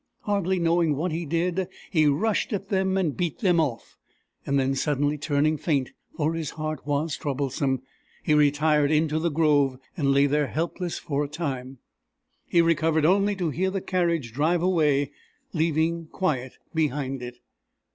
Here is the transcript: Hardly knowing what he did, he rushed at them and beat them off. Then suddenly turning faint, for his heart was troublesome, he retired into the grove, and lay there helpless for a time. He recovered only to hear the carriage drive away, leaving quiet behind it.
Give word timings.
Hardly 0.21 0.57
knowing 0.57 0.95
what 0.95 1.11
he 1.11 1.27
did, 1.27 1.67
he 1.91 2.07
rushed 2.07 2.51
at 2.53 2.69
them 2.69 2.97
and 2.97 3.15
beat 3.15 3.37
them 3.41 3.59
off. 3.59 3.97
Then 4.47 4.73
suddenly 4.73 5.15
turning 5.15 5.57
faint, 5.57 5.91
for 6.17 6.33
his 6.33 6.49
heart 6.49 6.87
was 6.87 7.15
troublesome, 7.15 7.83
he 8.23 8.33
retired 8.33 8.89
into 8.89 9.19
the 9.19 9.29
grove, 9.29 9.77
and 9.95 10.11
lay 10.11 10.25
there 10.25 10.47
helpless 10.47 10.97
for 10.97 11.23
a 11.23 11.27
time. 11.29 11.77
He 12.47 12.63
recovered 12.63 13.05
only 13.05 13.35
to 13.35 13.51
hear 13.51 13.69
the 13.69 13.79
carriage 13.79 14.33
drive 14.33 14.63
away, 14.63 15.11
leaving 15.53 16.07
quiet 16.07 16.57
behind 16.73 17.21
it. 17.21 17.37